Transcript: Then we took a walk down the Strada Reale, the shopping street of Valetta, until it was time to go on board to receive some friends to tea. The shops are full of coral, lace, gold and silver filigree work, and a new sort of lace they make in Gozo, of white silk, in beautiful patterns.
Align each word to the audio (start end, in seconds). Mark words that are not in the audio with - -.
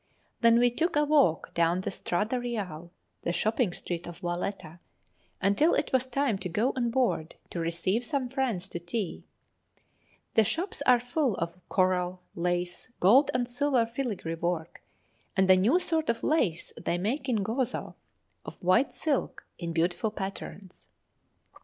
Then 0.39 0.57
we 0.57 0.71
took 0.71 0.95
a 0.95 1.05
walk 1.05 1.53
down 1.53 1.81
the 1.81 1.91
Strada 1.91 2.39
Reale, 2.39 2.89
the 3.21 3.31
shopping 3.31 3.71
street 3.71 4.07
of 4.07 4.17
Valetta, 4.17 4.79
until 5.39 5.75
it 5.75 5.93
was 5.93 6.07
time 6.07 6.39
to 6.39 6.49
go 6.49 6.73
on 6.75 6.89
board 6.89 7.35
to 7.51 7.59
receive 7.59 8.03
some 8.03 8.27
friends 8.27 8.67
to 8.69 8.79
tea. 8.79 9.25
The 10.33 10.43
shops 10.43 10.81
are 10.87 10.99
full 10.99 11.35
of 11.35 11.59
coral, 11.69 12.19
lace, 12.33 12.89
gold 12.99 13.29
and 13.35 13.47
silver 13.47 13.85
filigree 13.85 14.33
work, 14.33 14.81
and 15.37 15.47
a 15.51 15.55
new 15.55 15.77
sort 15.77 16.09
of 16.09 16.23
lace 16.23 16.73
they 16.81 16.97
make 16.97 17.29
in 17.29 17.43
Gozo, 17.43 17.93
of 18.43 18.55
white 18.55 18.91
silk, 18.91 19.45
in 19.59 19.71
beautiful 19.71 20.09
patterns. 20.09 20.89